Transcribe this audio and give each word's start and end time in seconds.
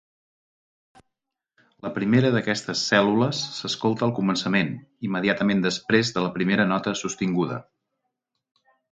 La 1.87 1.89
primera 1.97 2.29
d'aquestes 2.35 2.85
cèl·lules 2.93 3.41
s'escolta 3.57 4.03
al 4.07 4.13
començament, 4.19 4.71
immediatament 5.09 5.61
després 5.67 6.11
de 6.15 6.23
la 6.27 6.31
primera 6.39 6.65
nota 6.71 6.95
sostinguda. 7.03 7.59